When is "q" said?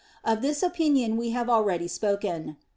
2.43-2.55